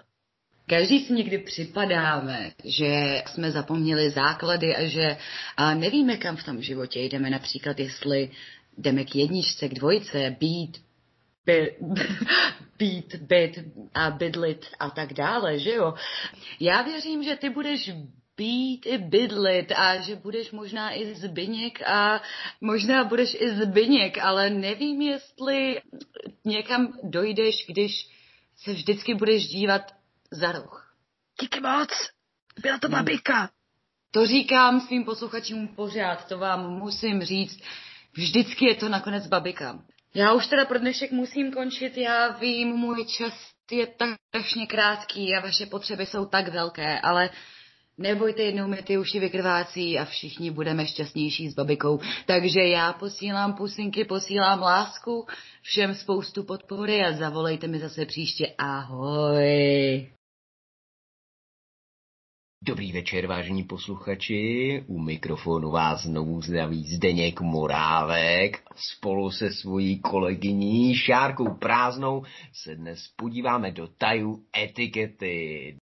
[0.72, 5.16] Každý si někdy připadáme, že jsme zapomněli základy a že
[5.56, 7.30] a nevíme, kam v tom životě jdeme.
[7.30, 8.30] Například, jestli
[8.78, 10.82] jdeme k jedničce, k dvojce, být,
[11.46, 11.76] by,
[12.78, 13.58] být, byt
[13.94, 15.94] a bydlit a tak dále, že jo?
[16.60, 17.90] Já věřím, že ty budeš
[18.36, 22.22] být i bydlit a že budeš možná i Zbyněk a
[22.60, 25.80] možná budeš i Zbyněk, ale nevím, jestli
[26.44, 28.08] někam dojdeš, když
[28.56, 30.01] se vždycky budeš dívat
[30.32, 30.94] za roh.
[31.40, 31.90] Díky moc.
[32.62, 33.50] Byla to babika.
[34.10, 37.62] To říkám svým posluchačům pořád, to vám musím říct.
[38.12, 39.78] Vždycky je to nakonec babika.
[40.14, 43.32] Já už teda pro dnešek musím končit, já vím, můj čas
[43.70, 47.30] je tak strašně krátký a vaše potřeby jsou tak velké, ale
[47.98, 52.00] nebojte, jednou mi ty uši vykrvácí a všichni budeme šťastnější s babikou.
[52.26, 55.26] Takže já posílám pusinky, posílám lásku,
[55.62, 58.54] všem spoustu podpory a zavolejte mi zase příště.
[58.58, 60.12] Ahoj.
[62.64, 64.84] Dobrý večer, vážení posluchači.
[64.86, 68.62] U mikrofonu vás znovu zdraví Zdeněk Morávek.
[68.76, 72.22] Spolu se svojí kolegyní Šárkou Prázdnou
[72.52, 75.76] se dnes podíváme do tajů etikety.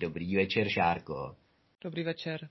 [0.00, 1.36] Dobrý večer, Šárko.
[1.84, 2.48] Dobrý večer.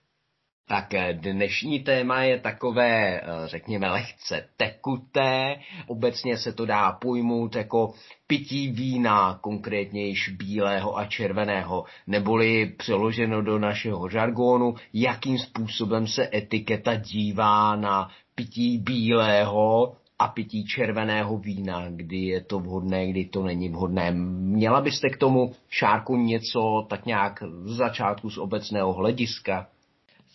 [0.68, 5.60] Tak eh, dnešní téma je takové, eh, řekněme, lehce tekuté.
[5.88, 7.94] Obecně se to dá pojmout jako
[8.28, 16.30] pití vína, konkrétně již bílého a červeného, neboli přeloženo do našeho žargonu, jakým způsobem se
[16.34, 23.44] etiketa dívá na pití bílého a pití červeného vína, kdy je to vhodné, kdy to
[23.44, 24.12] není vhodné.
[24.12, 29.68] Měla byste k tomu šárku něco tak nějak z začátku z obecného hlediska?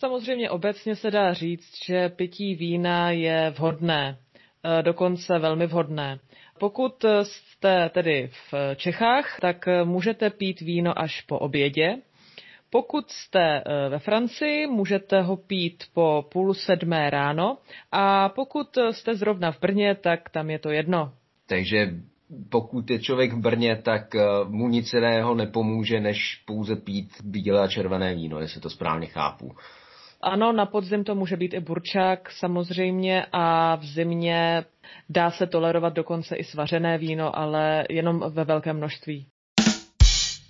[0.01, 4.17] Samozřejmě obecně se dá říct, že pití vína je vhodné,
[4.79, 6.19] e, dokonce velmi vhodné.
[6.59, 11.95] Pokud jste tedy v Čechách, tak můžete pít víno až po obědě.
[12.69, 17.57] Pokud jste e, ve Francii, můžete ho pít po půl sedmé ráno
[17.91, 21.13] a pokud jste zrovna v Brně, tak tam je to jedno.
[21.47, 21.89] Takže
[22.49, 27.61] pokud je člověk v Brně, tak e, mu nic jiného nepomůže, než pouze pít bílé
[27.63, 29.51] a červené víno, jestli to správně chápu.
[30.23, 34.65] Ano, na podzim to může být i burčák samozřejmě a v zimě
[35.09, 39.25] dá se tolerovat dokonce i svařené víno, ale jenom ve velkém množství.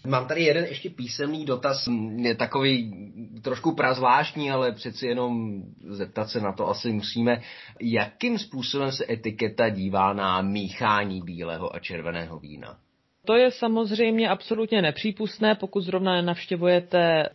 [0.08, 2.94] Mám tady jeden ještě písemný dotaz, je takový
[3.42, 7.42] trošku prazvláštní, ale přeci jenom zeptat se na to asi musíme.
[7.82, 12.78] Jakým způsobem se etiketa dívá na míchání bílého a červeného vína?
[13.26, 17.30] To je samozřejmě absolutně nepřípustné, pokud zrovna nenavštěvujete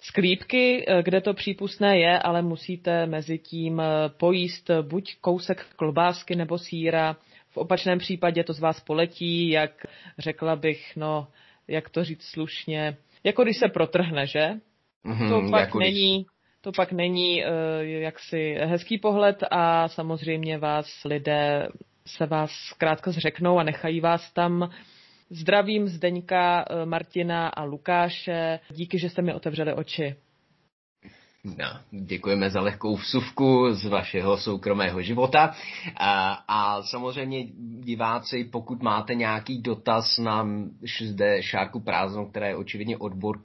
[0.00, 6.36] sklípky, eh, kde to přípustné je, ale musíte mezi tím eh, pojíst buď kousek klobásky
[6.36, 7.16] nebo síra.
[7.50, 9.86] V opačném případě to z vás poletí, jak
[10.18, 11.28] řekla bych, no,
[11.68, 14.50] jak to říct slušně, jako když se protrhne, že?
[15.04, 16.26] Mm-hmm, to pak jako není,
[16.60, 21.68] to pak není uh, jaksi hezký pohled a samozřejmě vás lidé
[22.06, 24.70] se vás zkrátka zřeknou a nechají vás tam
[25.34, 28.60] Zdravím Zdeňka, eh, Martina a Lukáše.
[28.70, 30.16] Díky, že jste mi otevřeli oči.
[31.44, 35.54] No, děkujeme za lehkou vsuvku z vašeho soukromého života.
[35.96, 37.46] A, a samozřejmě
[37.80, 40.48] diváci, pokud máte nějaký dotaz na
[41.00, 43.38] zde Šárku Prázdnou, která je očividně odbor,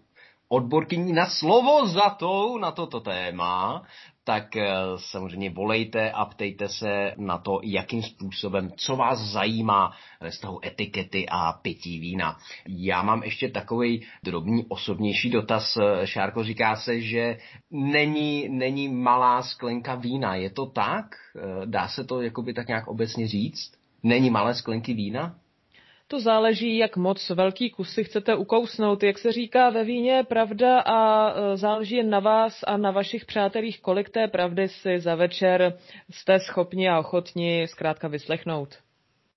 [0.47, 3.83] odborkyní na slovo za to, na toto téma,
[4.29, 10.29] tak eh, samozřejmě volejte a ptejte se na to, jakým způsobem, co vás zajímá ve
[10.29, 12.37] vztahu etikety a pití vína.
[12.67, 15.77] Já mám ještě takový drobný osobnější dotaz.
[16.03, 17.37] Šárko říká se, že
[17.71, 20.35] není, není malá sklenka vína.
[20.35, 21.05] Je to tak?
[21.35, 23.71] Eh, dá se to jakoby tak nějak obecně říct?
[24.03, 25.35] Není malé sklenky vína?
[26.11, 29.03] To záleží, jak moc velký kusy chcete ukousnout.
[29.03, 33.25] Jak se říká ve víně, pravda a e, záleží jen na vás a na vašich
[33.25, 35.77] přátelích, kolik té pravdy si za večer
[36.11, 38.77] jste schopni a ochotni zkrátka vyslechnout.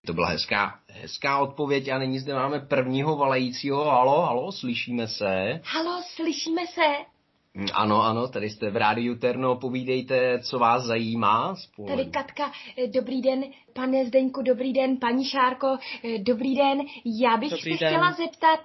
[0.07, 3.85] To byla hezká, hezká odpověď a nyní zde máme prvního valejícího.
[3.85, 5.61] Halo, halo, slyšíme se?
[5.65, 7.12] Halo, slyšíme se?
[7.55, 11.55] Mm, ano, ano, tady jste v rádiu Terno, povídejte, co vás zajímá.
[11.57, 11.89] Spolu.
[11.89, 16.81] Tady Katka, eh, dobrý den, pane Zdeňku, dobrý den, paní Šárko, eh, dobrý den.
[17.05, 17.89] Já bych dobrý se den.
[17.89, 18.61] chtěla zeptat,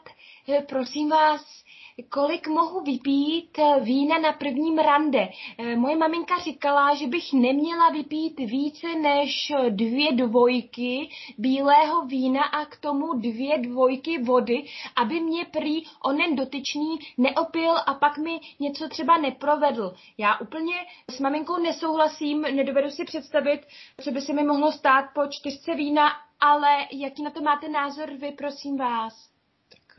[0.49, 1.63] eh, prosím vás,
[2.09, 5.29] kolik mohu vypít eh, vína na prvním rande.
[5.57, 12.65] Eh, moje maminka říkala, že bych neměla vypít více než dvě dvojky bílého vína a
[12.65, 18.89] k tomu dvě dvojky vody, aby mě prý onen dotyčný neopil a pak mi něco
[18.89, 19.93] třeba neprovedl.
[20.17, 20.75] Já úplně
[21.11, 23.61] s maminkou nesouhlasím, nedovedu si představit,
[24.01, 28.11] co by se mi mohlo stát po čtyřce vína, ale jaký na to máte názor
[28.11, 29.36] vy, prosím vás?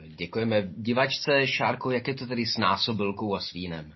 [0.07, 1.47] Děkujeme divačce.
[1.47, 3.93] Šárko, jak je to tedy s násobilkou a s vínem?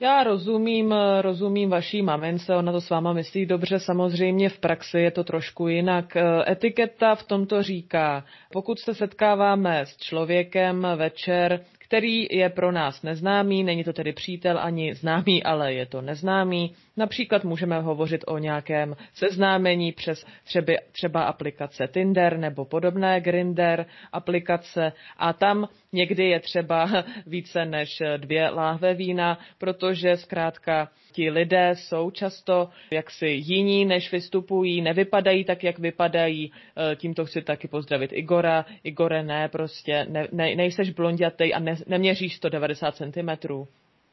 [0.00, 5.10] Já rozumím, rozumím vaší mamince, ona to s váma myslí dobře, samozřejmě v praxi je
[5.10, 6.16] to trošku jinak.
[6.48, 13.64] Etiketa v tomto říká, pokud se setkáváme s člověkem večer, který je pro nás neznámý,
[13.64, 16.74] není to tedy přítel ani známý, ale je to neznámý.
[16.96, 24.92] Například můžeme hovořit o nějakém seznámení přes třeba, třeba aplikace Tinder nebo podobné Grinder aplikace
[25.16, 30.88] a tam někdy je třeba více než dvě láhve vína, protože zkrátka
[31.18, 36.52] ti lidé jsou často jaksi jiní, než vystupují, nevypadají tak, jak vypadají.
[36.92, 38.64] E, tímto chci taky pozdravit Igora.
[38.84, 43.28] Igore, ne, prostě ne, ne, nejseš blondětej a ne, neměříš 190 cm.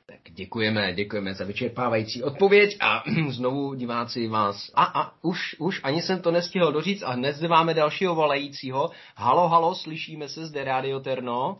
[0.05, 4.71] Tak děkujeme, děkujeme za vyčerpávající odpověď a znovu diváci vás...
[4.75, 8.91] A, a, už, už ani jsem to nestihl doříct a hned zde máme dalšího volajícího.
[9.15, 11.57] Halo, halo, slyšíme se zde Radio Terno.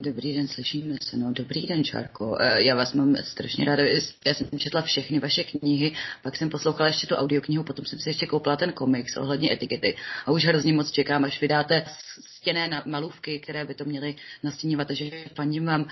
[0.00, 1.16] Dobrý den, slyšíme se.
[1.16, 2.36] No, dobrý den, Čárko.
[2.40, 3.82] Eh, já vás mám strašně ráda.
[4.26, 8.08] Já jsem četla všechny vaše knihy, pak jsem poslouchala ještě tu audioknihu, potom jsem si
[8.08, 11.84] ještě koupila ten komiks ohledně etikety a už hrozně moc čekám, až vydáte
[12.26, 15.88] stěné malůvky, které by to měly nastíněvat, takže fandím vám.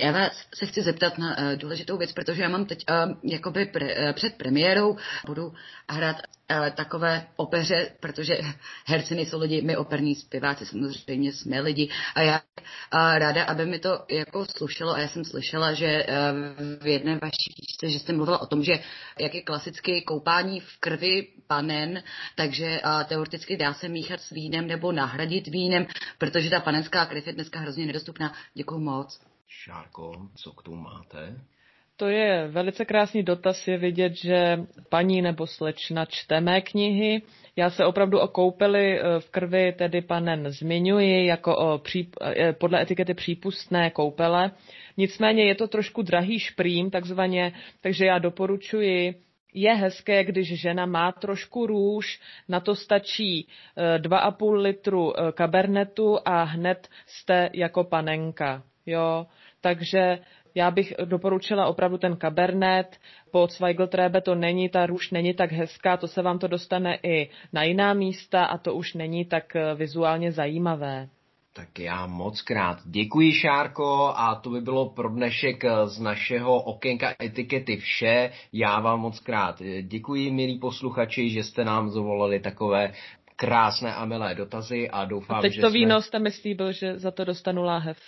[0.00, 3.66] Já vás se chci zeptat na uh, důležitou věc, protože já mám teď uh, jakoby
[3.66, 4.96] pre, uh, před premiérou
[5.26, 5.52] budu
[5.90, 8.38] hrát uh, takové opeře, protože
[8.86, 13.78] herci nejsou lidi, my operní zpěváci samozřejmě jsme lidi a já uh, ráda, aby mi
[13.78, 18.12] to jako slušelo a já jsem slyšela, že uh, v jedné vaší knížce, že jste
[18.12, 18.78] mluvila o tom, že
[19.20, 22.02] jak je klasicky koupání v krvi panen,
[22.34, 25.86] takže uh, teoreticky dá se míchat s vínem nebo nahradit vínem,
[26.18, 28.32] protože ta panenská krev je dneska hrozně nedostupná.
[28.54, 29.27] Děkuji moc.
[29.48, 31.40] Šárko, co k tomu máte?
[31.96, 37.22] To je velice krásný dotaz, je vidět, že paní nebo slečna čte mé knihy.
[37.56, 42.52] Já se opravdu o koupeli eh, v krvi tedy panen zmiňuji jako o pří, eh,
[42.52, 44.50] podle etikety přípustné koupele.
[44.96, 49.14] Nicméně je to trošku drahý šprým, takzvaně, takže já doporučuji
[49.54, 53.48] je hezké, když žena má trošku růž, na to stačí
[53.98, 58.62] 2,5 eh, litru kabernetu a hned jste jako panenka.
[58.88, 59.26] Jo,
[59.60, 60.18] takže
[60.54, 62.96] já bych doporučila opravdu ten kabernet.
[63.30, 67.30] Po Zweigeltrebe to není, ta růž není tak hezká, to se vám to dostane i
[67.52, 71.08] na jiná místa a to už není tak eh, vizuálně zajímavé.
[71.52, 76.62] Tak já moc krát děkuji, Šárko, a to by bylo pro dnešek eh, z našeho
[76.62, 78.30] okénka etikety vše.
[78.52, 82.92] Já vám moc krát eh, děkuji, milí posluchači, že jste nám zavolali takové
[83.36, 86.02] krásné a milé dotazy a doufám, a teď že to víno jsme...
[86.02, 87.98] jste mi slíbil, že za to dostanu láhev.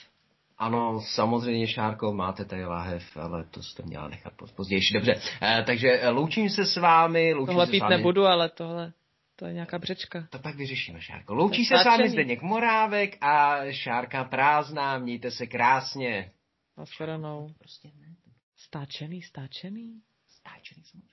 [0.61, 4.81] Ano, samozřejmě, Šárko, máte tady láhev, ale to jste měla nechat později.
[4.95, 7.35] Dobře, eh, takže eh, loučím se s vámi.
[7.35, 7.97] Loučím tohle se pít s vámi.
[7.97, 8.93] nebudu, ale tohle,
[9.37, 10.27] to je nějaká břečka.
[10.31, 11.35] To pak vyřešíme, Šárko.
[11.35, 14.99] Loučí se s vámi Zdeněk Morávek a Šárka Prázdná.
[14.99, 16.33] Mějte se krásně.
[16.77, 17.55] Naschledanou.
[17.59, 18.15] Prostě ne.
[18.57, 20.01] Stáčený, stáčený.
[20.29, 21.11] Stáčený samozřejmě.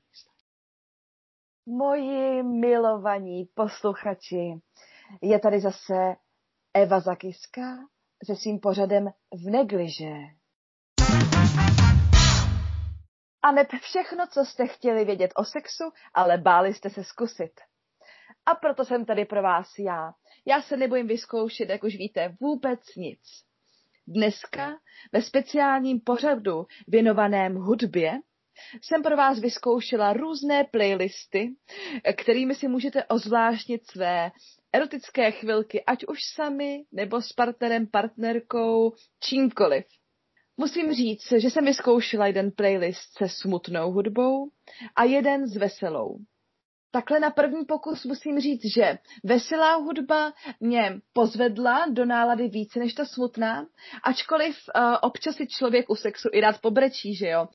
[1.66, 4.62] Moji milovaní posluchači,
[5.22, 6.16] je tady zase
[6.74, 7.62] Eva Zakiska
[8.26, 10.14] se svým pořadem v negliže.
[13.42, 17.52] A neb všechno, co jste chtěli vědět o sexu, ale báli jste se zkusit.
[18.46, 20.14] A proto jsem tady pro vás já.
[20.46, 23.22] Já se nebojím vyzkoušet, jak už víte, vůbec nic.
[24.08, 24.78] Dneska
[25.12, 28.20] ve speciálním pořadu věnovaném hudbě
[28.82, 31.56] jsem pro vás vyzkoušela různé playlisty,
[32.18, 34.32] kterými si můžete ozvláštnit své
[34.78, 39.86] erotické chvilky, ať už sami, nebo s partnerem, partnerkou, čímkoliv.
[40.58, 44.50] Musím říct, že jsem vyzkoušela jeden playlist se smutnou hudbou
[44.96, 46.18] a jeden s veselou.
[46.92, 52.94] Takhle na první pokus musím říct, že veselá hudba mě pozvedla do nálady více než
[52.94, 53.68] ta smutná,
[54.04, 57.48] ačkoliv uh, občas si člověk u sexu i rád pobrečí, že jo.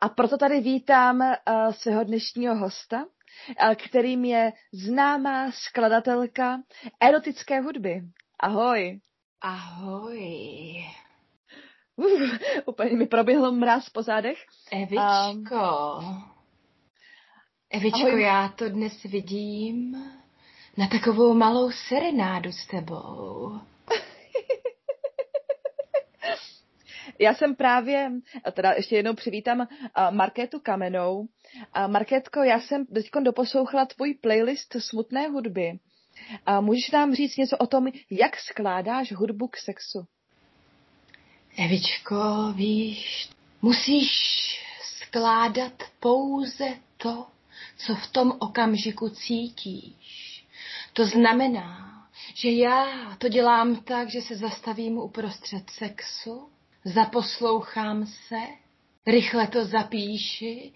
[0.00, 3.06] A proto tady vítám uh, svého dnešního hosta,
[3.76, 6.58] kterým je známá skladatelka
[7.00, 8.02] erotické hudby.
[8.40, 9.00] Ahoj.
[9.40, 10.84] Ahoj.
[11.96, 12.30] Uh,
[12.66, 14.38] úplně mi proběhlo mráz po zádech.
[14.72, 15.98] Evičko.
[15.98, 16.24] Um,
[17.70, 18.22] Evičko, ahoj.
[18.22, 19.96] já to dnes vidím
[20.76, 23.60] na takovou malou serenádu s tebou.
[27.18, 28.12] Já jsem právě,
[28.52, 29.66] teda ještě jednou přivítám uh,
[30.10, 31.18] Markétu Kamenou.
[31.20, 31.26] Uh,
[31.86, 35.78] Markétko, já jsem teď doposlouchala tvůj playlist smutné hudby.
[36.46, 40.06] A můžeš nám říct něco o tom, jak skládáš hudbu k sexu?
[41.58, 43.30] Evičko, víš,
[43.62, 44.10] musíš
[44.82, 46.64] skládat pouze
[46.96, 47.26] to,
[47.76, 50.46] co v tom okamžiku cítíš.
[50.92, 51.94] To znamená,
[52.34, 52.86] že já
[53.18, 56.48] to dělám tak, že se zastavím uprostřed sexu,
[56.84, 58.40] zaposlouchám se,
[59.06, 60.72] rychle to zapíši,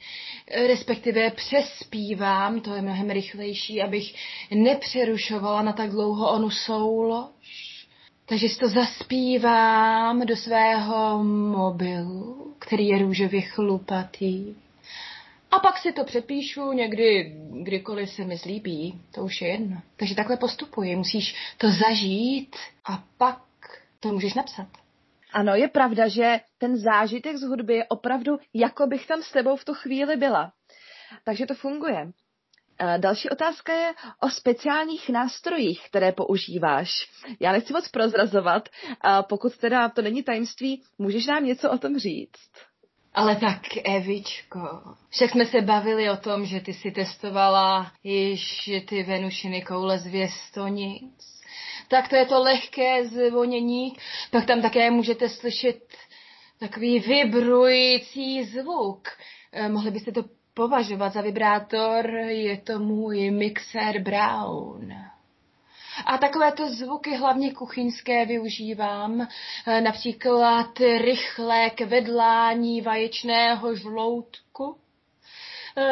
[0.67, 4.15] respektive přespívám, to je mnohem rychlejší, abych
[4.51, 7.69] nepřerušovala na tak dlouho onu soulož.
[8.27, 14.55] Takže si to zaspívám do svého mobilu, který je růžově chlupatý.
[15.51, 19.83] A pak si to přepíšu někdy, kdykoliv se mi zlíbí, to už je jedno.
[19.97, 23.41] Takže takhle postupuji, musíš to zažít a pak
[24.01, 24.69] to můžeš napsat.
[25.33, 29.57] Ano, je pravda, že ten zážitek z hudby je opravdu, jako bych tam s tebou
[29.57, 30.53] v tu chvíli byla.
[31.25, 32.11] Takže to funguje.
[32.99, 36.91] Další otázka je o speciálních nástrojích, které používáš.
[37.41, 38.69] Já nechci moc prozrazovat,
[39.29, 42.51] pokud teda to není tajemství, můžeš nám něco o tom říct?
[43.15, 44.59] Ale tak, Evičko,
[45.09, 50.07] však jsme se bavili o tom, že ty si testovala již ty Venušiny koule z
[50.07, 51.38] věstonic.
[51.89, 53.97] Tak to je to lehké zvonění,
[54.31, 55.81] pak tam také můžete slyšet
[56.61, 59.09] takový vibrující zvuk.
[59.53, 60.25] Eh, mohli byste to
[60.55, 64.93] považovat za vibrátor, je to můj mixer Brown.
[66.07, 74.77] A takovéto zvuky hlavně kuchyňské využívám, e, například rychlé kvedlání vaječného žloutku,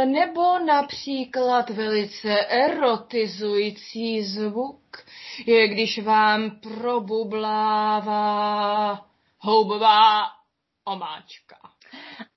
[0.05, 4.81] nebo například velice erotizující zvuk,
[5.47, 8.17] je když vám probublává
[9.39, 10.23] houbová
[10.85, 11.57] omáčka.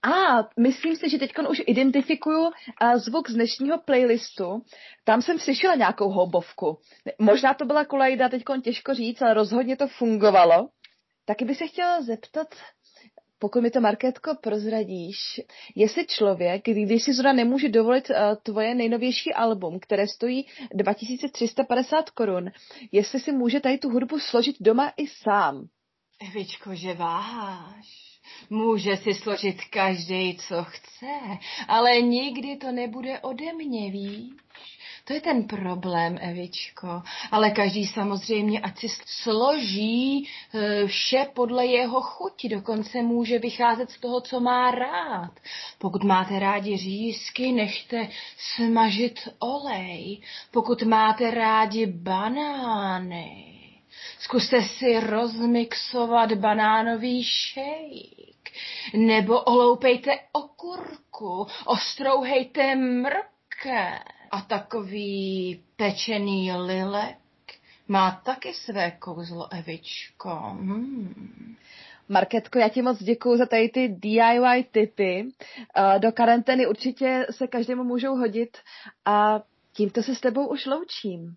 [0.03, 2.51] A myslím si, že teď už identifikuju uh,
[2.95, 4.61] zvuk z dnešního playlistu.
[5.03, 6.79] Tam jsem slyšela nějakou houbovku.
[7.19, 10.69] Možná to byla kulajda, teď těžko říct, ale rozhodně to fungovalo.
[11.25, 12.47] Taky bych se chtěla zeptat,
[13.39, 15.41] pokud mi to Marketko prozradíš,
[15.75, 22.51] jestli člověk, když si zrovna nemůže dovolit uh, tvoje nejnovější album, které stojí 2350 korun,
[22.91, 25.67] jestli si může tady tu hudbu složit doma i sám.
[26.29, 28.09] Evičko, že váháš.
[28.49, 31.19] Může si složit každý, co chce,
[31.67, 34.29] ale nikdy to nebude ode mě, víš?
[35.05, 37.01] To je ten problém, Evičko.
[37.31, 40.17] Ale každý samozřejmě, ať si složí
[40.53, 45.31] e, vše podle jeho chuti, dokonce může vycházet z toho, co má rád.
[45.77, 50.21] Pokud máte rádi řízky, nechte smažit olej.
[50.51, 53.45] Pokud máte rádi banány,
[54.19, 58.29] zkuste si rozmixovat banánový shake
[58.93, 63.99] nebo oloupejte okurku, ostrouhejte mrke
[64.31, 67.17] a takový pečený lilek
[67.87, 70.29] má taky své kouzlo, Evičko.
[70.29, 71.55] Hmm.
[72.09, 75.25] Marketko, já ti moc děkuji za tady ty DIY tipy.
[75.97, 78.57] Do karantény určitě se každému můžou hodit
[79.05, 79.41] a
[79.73, 81.35] tímto se s tebou už loučím.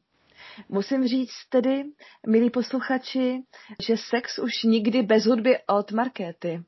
[0.69, 1.85] Musím říct tedy,
[2.27, 3.43] milí posluchači,
[3.87, 6.63] že sex už nikdy bez hudby od Markéty.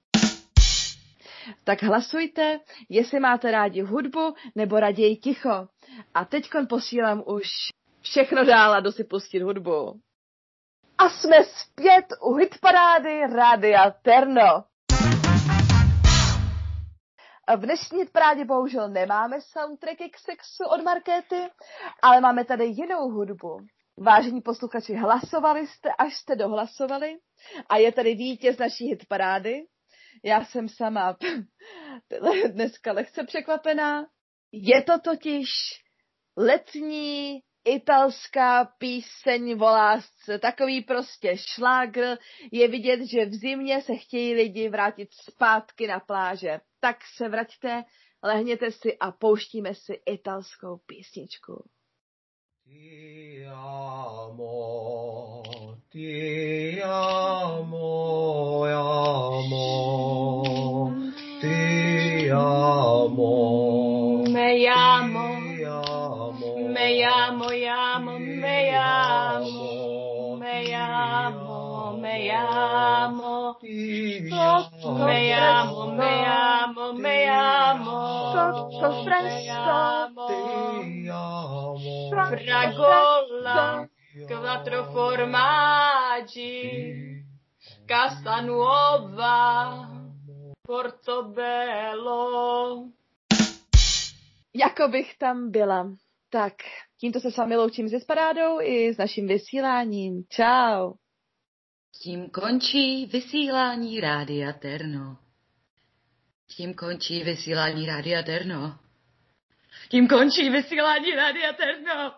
[1.64, 5.68] Tak hlasujte, jestli máte rádi hudbu nebo raději ticho.
[6.14, 7.49] A teďkon posílám už
[8.01, 10.01] všechno dál a jdu si pustit hudbu.
[10.99, 14.64] A jsme zpět u hitparády Rádia Terno.
[17.57, 21.51] V dnešní hitparádě bohužel nemáme soundtracky k sexu od Markéty,
[22.03, 23.59] ale máme tady jinou hudbu.
[23.99, 27.16] Vážení posluchači, hlasovali jste, až jste dohlasovali
[27.68, 29.66] a je tady vítěz naší hitparády.
[30.25, 31.16] Já jsem sama
[32.53, 34.07] dneska lehce překvapená.
[34.53, 35.49] Je to totiž
[36.37, 42.16] letní italská píseň o lásce, takový prostě šlágr.
[42.53, 46.61] Je vidět, že v zimě se chtějí lidi vrátit zpátky na pláže.
[46.81, 47.85] Tak se vraťte,
[48.22, 51.64] lehněte si a pouštíme si italskou písničku.
[52.64, 54.43] Ti amo,
[55.93, 60.04] ti amo, amo,
[62.75, 64.22] amo.
[64.29, 65.41] Me amo,
[66.57, 73.59] me amo, amo, me amo, me amo, me amo.
[73.62, 78.33] Me amo, me amo, me amo.
[78.33, 79.72] Sotto presto.
[80.27, 81.79] Ti amo.
[82.11, 83.89] Fragola,
[84.27, 86.43] quattro formaggi.
[87.87, 89.33] Casanuova,
[90.67, 92.25] Portobello.
[94.55, 95.97] Jako bych tam byla.
[96.31, 96.53] Tak,
[97.01, 100.25] tímto se s vámi loučím se Sparádou i s naším vysíláním.
[100.29, 100.95] Čau.
[102.03, 105.19] Tím končí vysílání Rádia Terno.
[106.47, 108.79] Tím končí vysílání Rádia Terno.
[109.89, 112.15] Tím končí vysílání Rádia Terno.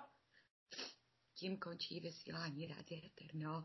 [1.35, 3.65] Tím končí vysílání Rádia Terno.